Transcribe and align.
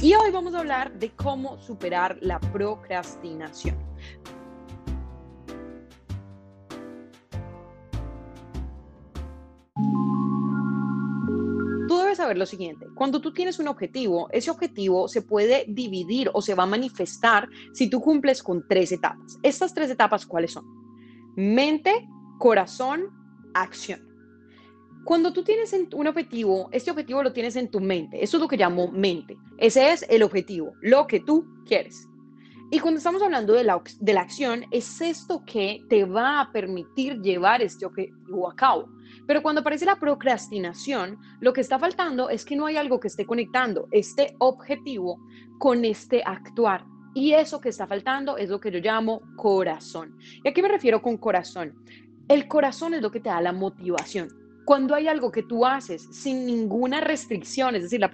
Y 0.00 0.14
hoy 0.14 0.30
vamos 0.30 0.54
a 0.54 0.60
hablar 0.60 0.96
de 0.96 1.10
cómo 1.10 1.58
superar 1.58 2.18
la 2.20 2.38
procrastinación. 2.38 3.76
Tú 11.88 11.98
debes 11.98 12.18
saber 12.18 12.38
lo 12.38 12.46
siguiente, 12.46 12.86
cuando 12.94 13.20
tú 13.20 13.32
tienes 13.32 13.58
un 13.58 13.66
objetivo, 13.66 14.28
ese 14.30 14.52
objetivo 14.52 15.08
se 15.08 15.22
puede 15.22 15.64
dividir 15.66 16.30
o 16.32 16.42
se 16.42 16.54
va 16.54 16.62
a 16.62 16.66
manifestar 16.66 17.48
si 17.72 17.90
tú 17.90 18.00
cumples 18.00 18.40
con 18.40 18.64
tres 18.68 18.92
etapas. 18.92 19.36
Estas 19.42 19.74
tres 19.74 19.90
etapas, 19.90 20.26
¿cuáles 20.26 20.52
son? 20.52 20.64
Mente, 21.34 22.06
corazón, 22.38 23.10
acción. 23.52 24.07
Cuando 25.08 25.32
tú 25.32 25.42
tienes 25.42 25.74
un 25.94 26.06
objetivo, 26.06 26.68
este 26.70 26.90
objetivo 26.90 27.22
lo 27.22 27.32
tienes 27.32 27.56
en 27.56 27.70
tu 27.70 27.80
mente. 27.80 28.22
Eso 28.22 28.36
es 28.36 28.42
lo 28.42 28.46
que 28.46 28.58
llamo 28.58 28.92
mente. 28.92 29.38
Ese 29.56 29.90
es 29.90 30.04
el 30.10 30.22
objetivo, 30.22 30.74
lo 30.82 31.06
que 31.06 31.20
tú 31.20 31.46
quieres. 31.64 32.06
Y 32.70 32.78
cuando 32.78 32.98
estamos 32.98 33.22
hablando 33.22 33.54
de 33.54 33.64
la, 33.64 33.80
de 34.00 34.12
la 34.12 34.20
acción, 34.20 34.66
es 34.70 35.00
esto 35.00 35.42
que 35.46 35.82
te 35.88 36.04
va 36.04 36.42
a 36.42 36.52
permitir 36.52 37.22
llevar 37.22 37.62
este 37.62 37.86
objetivo 37.86 38.50
a 38.50 38.54
cabo. 38.54 38.90
Pero 39.26 39.40
cuando 39.40 39.62
aparece 39.62 39.86
la 39.86 39.98
procrastinación, 39.98 41.18
lo 41.40 41.54
que 41.54 41.62
está 41.62 41.78
faltando 41.78 42.28
es 42.28 42.44
que 42.44 42.54
no 42.54 42.66
hay 42.66 42.76
algo 42.76 43.00
que 43.00 43.08
esté 43.08 43.24
conectando 43.24 43.88
este 43.92 44.36
objetivo 44.40 45.22
con 45.58 45.86
este 45.86 46.22
actuar. 46.22 46.84
Y 47.14 47.32
eso 47.32 47.62
que 47.62 47.70
está 47.70 47.86
faltando 47.86 48.36
es 48.36 48.50
lo 48.50 48.60
que 48.60 48.70
yo 48.70 48.78
llamo 48.78 49.22
corazón. 49.36 50.18
¿Y 50.44 50.48
a 50.48 50.52
qué 50.52 50.60
me 50.60 50.68
refiero 50.68 51.00
con 51.00 51.16
corazón? 51.16 51.82
El 52.28 52.46
corazón 52.46 52.92
es 52.92 53.00
lo 53.00 53.10
que 53.10 53.20
te 53.20 53.30
da 53.30 53.40
la 53.40 53.52
motivación. 53.54 54.47
Cuando 54.68 54.94
hay 54.94 55.08
algo 55.08 55.32
que 55.32 55.42
tú 55.42 55.64
haces 55.64 56.06
sin 56.10 56.44
ninguna 56.44 57.00
restricción, 57.00 57.74
es 57.74 57.84
decir, 57.84 58.00
la, 58.00 58.10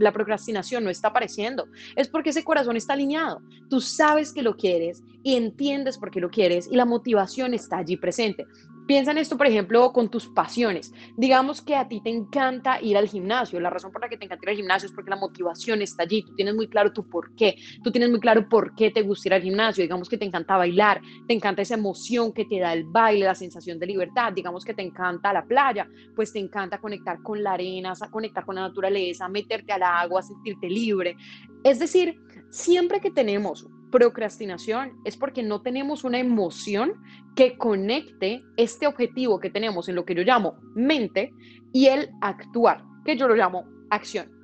la 0.00 0.12
procrastinación 0.12 0.82
no 0.82 0.90
está 0.90 1.08
apareciendo, 1.08 1.68
es 1.94 2.08
porque 2.08 2.30
ese 2.30 2.42
corazón 2.42 2.74
está 2.74 2.94
alineado. 2.94 3.40
Tú 3.70 3.80
sabes 3.80 4.32
que 4.32 4.42
lo 4.42 4.56
quieres 4.56 5.04
y 5.22 5.36
entiendes 5.36 5.96
por 5.96 6.10
qué 6.10 6.20
lo 6.20 6.28
quieres 6.28 6.66
y 6.68 6.74
la 6.74 6.86
motivación 6.86 7.54
está 7.54 7.76
allí 7.76 7.96
presente. 7.96 8.46
Piensa 8.86 9.10
en 9.10 9.18
esto, 9.18 9.36
por 9.36 9.48
ejemplo, 9.48 9.92
con 9.92 10.08
tus 10.08 10.28
pasiones. 10.28 10.94
Digamos 11.16 11.60
que 11.60 11.74
a 11.74 11.88
ti 11.88 12.00
te 12.00 12.10
encanta 12.10 12.80
ir 12.80 12.96
al 12.96 13.08
gimnasio. 13.08 13.58
La 13.58 13.68
razón 13.68 13.90
por 13.90 14.00
la 14.00 14.08
que 14.08 14.16
te 14.16 14.26
encanta 14.26 14.44
ir 14.44 14.50
al 14.50 14.56
gimnasio 14.56 14.86
es 14.86 14.92
porque 14.92 15.10
la 15.10 15.16
motivación 15.16 15.82
está 15.82 16.04
allí. 16.04 16.22
Tú 16.22 16.36
tienes 16.36 16.54
muy 16.54 16.68
claro 16.68 16.92
tu 16.92 17.08
por 17.08 17.34
qué. 17.34 17.56
Tú 17.82 17.90
tienes 17.90 18.10
muy 18.10 18.20
claro 18.20 18.48
por 18.48 18.76
qué 18.76 18.92
te 18.92 19.02
gusta 19.02 19.28
ir 19.28 19.34
al 19.34 19.42
gimnasio. 19.42 19.82
Digamos 19.82 20.08
que 20.08 20.16
te 20.16 20.24
encanta 20.24 20.56
bailar. 20.56 21.00
Te 21.26 21.34
encanta 21.34 21.62
esa 21.62 21.74
emoción 21.74 22.32
que 22.32 22.44
te 22.44 22.60
da 22.60 22.72
el 22.72 22.84
baile, 22.84 23.24
la 23.24 23.34
sensación 23.34 23.80
de 23.80 23.86
libertad. 23.86 24.32
Digamos 24.32 24.64
que 24.64 24.72
te 24.72 24.82
encanta 24.82 25.32
la 25.32 25.44
playa. 25.44 25.88
Pues 26.14 26.32
te 26.32 26.38
encanta 26.38 26.78
conectar 26.78 27.20
con 27.22 27.42
la 27.42 27.54
arena, 27.54 27.92
conectar 28.10 28.44
con 28.44 28.54
la 28.54 28.62
naturaleza, 28.62 29.28
meterte 29.28 29.72
al 29.72 29.82
agua, 29.82 30.22
sentirte 30.22 30.70
libre. 30.70 31.16
Es 31.64 31.80
decir, 31.80 32.20
siempre 32.50 33.00
que 33.00 33.10
tenemos 33.10 33.66
procrastinación 33.90 34.92
es 35.04 35.16
porque 35.16 35.42
no 35.42 35.62
tenemos 35.62 36.04
una 36.04 36.18
emoción 36.18 36.94
que 37.34 37.56
conecte 37.56 38.42
este 38.56 38.86
objetivo 38.86 39.38
que 39.38 39.50
tenemos 39.50 39.88
en 39.88 39.94
lo 39.94 40.04
que 40.04 40.14
yo 40.14 40.22
llamo 40.22 40.56
mente 40.74 41.32
y 41.72 41.86
el 41.86 42.10
actuar, 42.20 42.82
que 43.04 43.16
yo 43.16 43.28
lo 43.28 43.34
llamo 43.34 43.64
acción. 43.90 44.36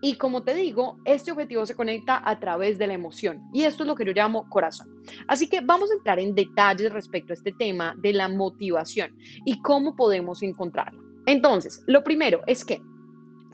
Y 0.00 0.14
como 0.14 0.42
te 0.44 0.54
digo, 0.54 0.98
este 1.04 1.32
objetivo 1.32 1.66
se 1.66 1.74
conecta 1.74 2.22
a 2.24 2.38
través 2.38 2.78
de 2.78 2.86
la 2.86 2.94
emoción 2.94 3.42
y 3.52 3.64
esto 3.64 3.82
es 3.82 3.88
lo 3.88 3.96
que 3.96 4.04
yo 4.04 4.12
llamo 4.12 4.48
corazón. 4.48 4.88
Así 5.26 5.48
que 5.48 5.60
vamos 5.60 5.90
a 5.90 5.94
entrar 5.94 6.20
en 6.20 6.34
detalles 6.34 6.92
respecto 6.92 7.32
a 7.32 7.34
este 7.34 7.52
tema 7.52 7.94
de 7.98 8.12
la 8.12 8.28
motivación 8.28 9.16
y 9.44 9.60
cómo 9.60 9.96
podemos 9.96 10.42
encontrarla. 10.42 11.00
Entonces, 11.26 11.82
lo 11.86 12.04
primero 12.04 12.42
es 12.46 12.64
que 12.64 12.80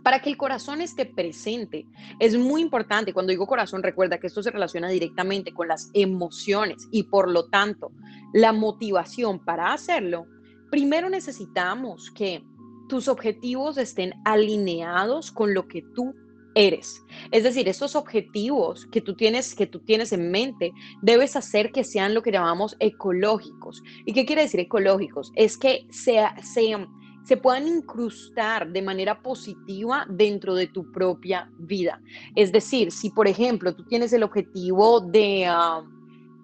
para 0.04 0.20
que 0.20 0.28
el 0.28 0.36
corazón 0.36 0.82
esté 0.82 1.06
presente, 1.06 1.86
es 2.20 2.36
muy 2.36 2.60
importante, 2.60 3.14
cuando 3.14 3.30
digo 3.30 3.46
corazón, 3.46 3.82
recuerda 3.82 4.18
que 4.18 4.26
esto 4.26 4.42
se 4.42 4.50
relaciona 4.50 4.90
directamente 4.90 5.52
con 5.52 5.66
las 5.66 5.90
emociones 5.94 6.86
y 6.92 7.04
por 7.04 7.30
lo 7.30 7.46
tanto 7.46 7.90
la 8.34 8.52
motivación 8.52 9.42
para 9.42 9.72
hacerlo, 9.72 10.26
primero 10.70 11.08
necesitamos 11.08 12.10
que 12.10 12.44
tus 12.86 13.08
objetivos 13.08 13.78
estén 13.78 14.12
alineados 14.26 15.32
con 15.32 15.54
lo 15.54 15.66
que 15.66 15.82
tú 15.94 16.14
eres. 16.54 17.02
Es 17.30 17.42
decir, 17.42 17.66
estos 17.66 17.96
objetivos 17.96 18.86
que 18.86 19.00
tú 19.00 19.14
tienes 19.14 19.54
que 19.54 19.66
tú 19.66 19.80
tienes 19.80 20.12
en 20.12 20.30
mente, 20.30 20.72
debes 21.00 21.34
hacer 21.34 21.72
que 21.72 21.82
sean 21.82 22.12
lo 22.12 22.22
que 22.22 22.30
llamamos 22.30 22.76
ecológicos. 22.78 23.82
¿Y 24.04 24.12
qué 24.12 24.26
quiere 24.26 24.42
decir 24.42 24.60
ecológicos? 24.60 25.32
Es 25.34 25.56
que 25.56 25.86
sea, 25.90 26.36
sean 26.42 26.88
se 27.24 27.36
puedan 27.36 27.66
incrustar 27.66 28.70
de 28.70 28.82
manera 28.82 29.20
positiva 29.22 30.06
dentro 30.08 30.54
de 30.54 30.66
tu 30.66 30.90
propia 30.92 31.50
vida. 31.58 32.00
Es 32.36 32.52
decir, 32.52 32.92
si 32.92 33.10
por 33.10 33.26
ejemplo 33.26 33.74
tú 33.74 33.84
tienes 33.84 34.12
el 34.12 34.22
objetivo 34.22 35.00
de 35.00 35.46
ah, 35.46 35.82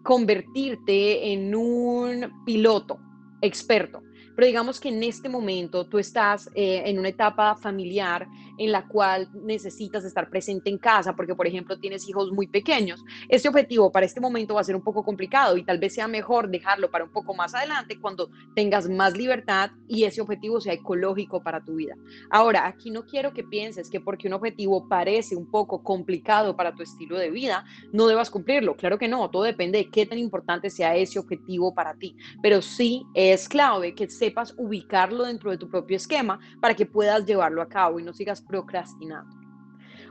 convertirte 0.03 1.33
en 1.33 1.55
un 1.55 2.45
piloto 2.45 2.99
experto, 3.43 4.03
pero 4.41 4.47
digamos 4.47 4.81
que 4.81 4.89
en 4.89 5.03
este 5.03 5.29
momento 5.29 5.85
tú 5.85 5.99
estás 5.99 6.49
eh, 6.55 6.85
en 6.87 6.99
una 6.99 7.11
etapa 7.11 7.55
familiar 7.57 8.27
en 8.57 8.73
la 8.73 8.87
cual 8.87 9.29
necesitas 9.35 10.03
estar 10.05 10.31
presente 10.31 10.69
en 10.69 10.79
casa 10.79 11.15
porque, 11.15 11.35
por 11.35 11.47
ejemplo, 11.47 11.79
tienes 11.79 12.09
hijos 12.09 12.31
muy 12.31 12.47
pequeños. 12.47 13.03
Este 13.29 13.49
objetivo 13.49 13.93
para 13.93 14.05
este 14.05 14.21
momento 14.21 14.55
va 14.55 14.61
a 14.61 14.65
ser 14.65 14.77
un 14.77 14.83
poco 14.83 15.03
complicado 15.03 15.57
y 15.57 15.63
tal 15.63 15.79
vez 15.79 15.95
sea 15.95 16.09
mejor 16.09 16.51
dejarlo 16.51 16.91
para 16.91 17.05
un 17.05 17.11
poco 17.11 17.35
más 17.35 17.55
adelante 17.55 17.99
cuando 17.99 18.31
tengas 18.55 18.89
más 18.89 19.17
libertad 19.17 19.71
y 19.89 20.05
ese 20.05 20.21
objetivo 20.21 20.61
sea 20.61 20.75
ecológico 20.75 21.43
para 21.43 21.63
tu 21.63 21.77
vida. 21.77 21.95
Ahora, 22.31 22.67
aquí 22.67 22.91
no 22.91 23.07
quiero 23.07 23.33
que 23.33 23.45
pienses 23.45 23.91
que 23.91 24.01
porque 24.01 24.29
un 24.29 24.35
objetivo 24.35 24.89
parece 24.89 25.37
un 25.37 25.51
poco 25.51 25.83
complicado 25.83 26.57
para 26.57 26.75
tu 26.75 26.83
estilo 26.83 27.19
de 27.19 27.31
vida, 27.31 27.65
no 27.93 28.07
debas 28.07 28.31
cumplirlo. 28.31 28.77
Claro 28.77 28.99
que 28.99 29.09
no, 29.09 29.31
todo 29.31 29.43
depende 29.43 29.79
de 29.79 29.91
qué 29.91 30.05
tan 30.05 30.19
importante 30.19 30.71
sea 30.71 30.97
ese 30.97 31.19
objetivo 31.19 31.75
para 31.75 31.95
ti, 31.95 32.15
pero 32.43 32.61
sí 32.61 33.07
es 33.15 33.49
clave 33.49 33.95
que 33.95 34.05
sepas 34.31 34.55
ubicarlo 34.57 35.25
dentro 35.25 35.51
de 35.51 35.59
tu 35.59 35.69
propio 35.69 35.97
esquema 35.97 36.39
para 36.61 36.75
que 36.75 36.87
puedas 36.87 37.27
llevarlo 37.27 37.61
a 37.61 37.69
cabo 37.69 37.99
y 37.99 38.05
no 38.05 38.13
sigas 38.13 38.41
procrastinando. 38.41 39.37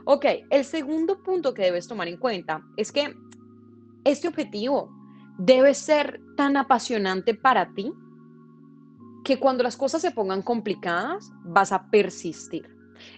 Ok, 0.04 0.26
el 0.50 0.64
segundo 0.64 1.22
punto 1.22 1.54
que 1.54 1.62
debes 1.62 1.88
tomar 1.88 2.08
en 2.08 2.18
cuenta 2.18 2.62
es 2.76 2.92
que 2.92 3.14
este 4.04 4.28
objetivo 4.28 4.90
debe 5.38 5.72
ser 5.74 6.20
tan 6.36 6.56
apasionante 6.56 7.34
para 7.34 7.72
ti 7.72 7.92
que 9.24 9.38
cuando 9.38 9.62
las 9.62 9.76
cosas 9.76 10.02
se 10.02 10.10
pongan 10.10 10.42
complicadas 10.42 11.32
vas 11.44 11.72
a 11.72 11.90
persistir. 11.90 12.68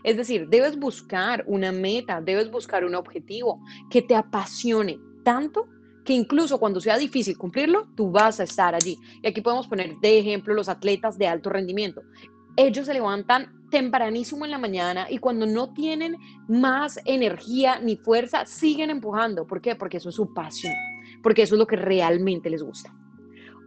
Es 0.05 0.17
decir, 0.17 0.49
debes 0.49 0.79
buscar 0.79 1.45
una 1.49 1.73
meta, 1.73 2.21
debes 2.21 2.51
buscar 2.51 2.85
un 2.85 2.95
objetivo 2.95 3.61
que 3.91 4.03
te 4.03 4.15
apasione 4.15 5.01
tanto 5.25 5.69
que 6.05 6.13
incluso 6.13 6.59
cuando 6.59 6.81
sea 6.81 6.99
difícil 6.99 7.39
cumplirlo, 7.39 7.89
tú 7.95 8.11
vas 8.11 8.41
a 8.41 8.45
estar 8.45 8.75
allí. 8.75 8.99
Y 9.23 9.29
aquí 9.29 9.41
podemos 9.41 9.69
poner 9.69 9.97
de 9.99 10.19
ejemplo 10.19 10.55
los 10.55 10.69
atletas 10.69 11.17
de 11.19 11.27
alto 11.27 11.51
rendimiento. 11.51 12.03
Ellos 12.57 12.87
se 12.87 12.95
levantan 12.95 13.63
tempranísimo 13.71 14.45
en 14.45 14.51
la 14.51 14.59
mañana 14.59 15.07
y 15.09 15.19
cuando 15.19 15.47
no 15.47 15.73
tienen 15.73 16.17
más 16.49 17.01
energía 17.07 17.81
ni 17.81 17.97
fuerza, 17.97 18.45
siguen 18.45 18.91
empujando. 18.91 19.47
¿Por 19.47 19.61
qué? 19.63 19.75
Porque 19.75 19.97
eso 19.97 20.11
es 20.11 20.17
su 20.17 20.35
pasión, 20.35 20.75
porque 21.23 21.43
eso 21.43 21.55
es 21.55 21.59
lo 21.59 21.67
que 21.67 21.77
realmente 21.77 22.51
les 22.51 22.63
gusta. 22.63 22.95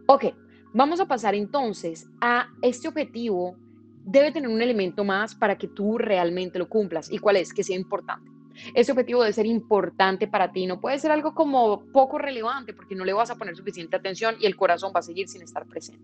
Ok, 0.06 0.26
vamos 0.72 1.00
a 1.00 1.06
pasar 1.06 1.34
entonces 1.34 2.08
a 2.20 2.48
este 2.62 2.86
objetivo. 2.86 3.56
Debe 4.04 4.30
tener 4.30 4.48
un 4.48 4.62
elemento 4.62 5.02
más 5.02 5.34
para 5.34 5.58
que 5.58 5.66
tú 5.66 5.98
realmente 5.98 6.60
lo 6.60 6.68
cumplas. 6.68 7.10
¿Y 7.10 7.18
cuál 7.18 7.36
es? 7.36 7.52
Que 7.52 7.64
sea 7.64 7.76
importante. 7.76 8.35
Ese 8.74 8.92
objetivo 8.92 9.22
debe 9.22 9.32
ser 9.32 9.46
importante 9.46 10.28
para 10.28 10.52
ti, 10.52 10.66
no 10.66 10.80
puede 10.80 10.98
ser 10.98 11.10
algo 11.10 11.34
como 11.34 11.84
poco 11.92 12.18
relevante 12.18 12.72
porque 12.72 12.94
no 12.94 13.04
le 13.04 13.12
vas 13.12 13.30
a 13.30 13.36
poner 13.36 13.56
suficiente 13.56 13.96
atención 13.96 14.36
y 14.40 14.46
el 14.46 14.56
corazón 14.56 14.92
va 14.94 15.00
a 15.00 15.02
seguir 15.02 15.28
sin 15.28 15.42
estar 15.42 15.66
presente. 15.66 16.02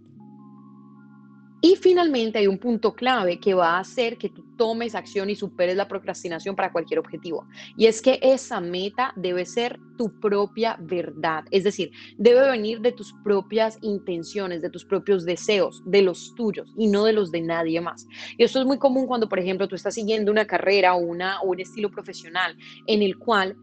Y 1.65 1.77
finalmente 1.77 2.41
hay 2.41 2.49
un 2.49 2.59
punto 2.59 2.93
clave 2.93 3.39
que 3.39 3.55
va 3.55 3.77
a 3.77 3.79
hacer 3.79 4.19
que 4.19 4.29
tú 4.29 4.45
tomes 4.57 4.97
acción 4.97 5.31
y 5.31 5.37
superes 5.37 5.77
la 5.77 5.87
procrastinación 5.87 6.57
para 6.57 6.73
cualquier 6.73 6.99
objetivo. 6.99 7.47
Y 7.77 7.87
es 7.87 8.03
que 8.03 8.19
esa 8.21 8.61
meta 8.61 9.13
debe 9.15 9.47
ser 9.47 9.79
tu 9.97 10.19
propia 10.19 10.77
verdad. 10.81 11.45
Es 11.53 11.63
decir, 11.63 11.93
debe 12.19 12.51
venir 12.51 12.81
de 12.81 12.91
tus 12.91 13.15
propias 13.23 13.79
intenciones, 13.81 14.61
de 14.61 14.71
tus 14.71 14.85
propios 14.85 15.25
deseos, 15.25 15.81
de 15.87 16.03
los 16.03 16.35
tuyos 16.35 16.75
y 16.77 16.89
no 16.89 17.05
de 17.05 17.13
los 17.13 17.31
de 17.31 17.43
nadie 17.43 17.81
más. 17.81 18.09
Y 18.37 18.43
esto 18.43 18.59
es 18.59 18.67
muy 18.67 18.79
común 18.79 19.07
cuando, 19.07 19.29
por 19.29 19.39
ejemplo, 19.39 19.69
tú 19.69 19.77
estás 19.77 19.95
siguiendo 19.95 20.33
una 20.33 20.47
carrera 20.47 20.95
o, 20.95 20.99
una, 20.99 21.41
o 21.43 21.51
un 21.51 21.61
estilo 21.61 21.93
profesional 21.93 22.57
en 22.89 23.03
el 23.03 23.19
cual 23.19 23.57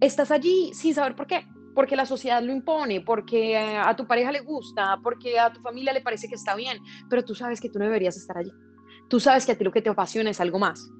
estás 0.00 0.32
allí 0.32 0.72
sin 0.74 0.92
saber 0.92 1.14
por 1.14 1.28
qué. 1.28 1.46
Porque 1.74 1.96
la 1.96 2.06
sociedad 2.06 2.42
lo 2.42 2.52
impone, 2.52 3.00
porque 3.00 3.56
a 3.56 3.94
tu 3.96 4.06
pareja 4.06 4.30
le 4.30 4.40
gusta, 4.40 4.98
porque 5.02 5.38
a 5.38 5.52
tu 5.52 5.60
familia 5.60 5.92
le 5.92 6.00
parece 6.00 6.28
que 6.28 6.34
está 6.34 6.54
bien, 6.54 6.78
pero 7.10 7.24
tú 7.24 7.34
sabes 7.34 7.60
que 7.60 7.68
tú 7.68 7.78
no 7.78 7.84
deberías 7.84 8.16
estar 8.16 8.38
allí. 8.38 8.52
Tú 9.08 9.20
sabes 9.20 9.44
que 9.44 9.52
a 9.52 9.58
ti 9.58 9.64
lo 9.64 9.72
que 9.72 9.82
te 9.82 9.90
apasiona 9.90 10.30
es 10.30 10.40
algo 10.40 10.58
más. 10.58 10.90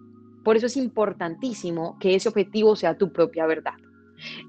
Por 0.43 0.57
eso 0.57 0.67
es 0.67 0.77
importantísimo 0.77 1.97
que 1.99 2.15
ese 2.15 2.29
objetivo 2.29 2.77
sea 2.77 2.99
tu 2.99 3.13
propia 3.13 3.47
verdad. 3.47 3.75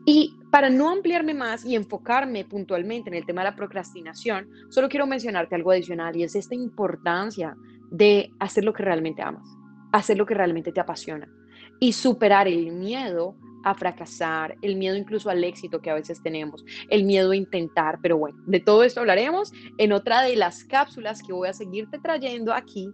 Y 0.06 0.36
para 0.52 0.70
no 0.70 0.90
ampliarme 0.90 1.34
más 1.34 1.66
y 1.66 1.76
enfocarme 1.76 2.46
puntualmente 2.46 3.10
en 3.10 3.16
el 3.16 3.26
tema 3.26 3.42
de 3.42 3.50
la 3.50 3.56
procrastinación, 3.56 4.48
solo 4.70 4.90
quiero 4.90 5.08
mencionarte 5.08 5.56
algo 5.56 5.72
adicional 5.72 6.16
y 6.16 6.24
es 6.24 6.36
esta 6.36 6.56
importancia 6.56 7.56
de 7.92 8.32
hacer 8.40 8.64
lo 8.64 8.74
que 8.74 8.84
realmente 8.84 9.22
amas, 9.22 9.48
hacer 9.92 10.18
lo 10.18 10.26
que 10.26 10.34
realmente 10.34 10.72
te 10.72 10.80
apasiona 10.80 11.28
y 11.80 11.94
superar 11.94 12.48
el 12.48 12.72
miedo 12.72 13.36
a 13.66 13.74
fracasar, 13.74 14.56
el 14.62 14.76
miedo 14.76 14.96
incluso 14.96 15.30
al 15.30 15.44
éxito 15.44 15.82
que 15.82 15.90
a 15.90 15.96
veces 15.96 16.22
tenemos, 16.22 16.64
el 16.90 17.04
miedo 17.04 17.32
a 17.32 17.36
intentar, 17.36 18.00
pero 18.02 18.18
bueno, 18.18 18.38
de 18.46 18.60
todo 18.60 18.84
esto 18.84 19.00
hablaremos 19.02 19.52
en 19.78 19.92
otra 19.92 20.22
de 20.22 20.36
las 20.36 20.64
cápsulas 20.64 21.22
que 21.24 21.34
voy 21.34 21.50
a 21.50 21.54
seguirte 21.54 21.98
trayendo 21.98 22.54
aquí 22.54 22.94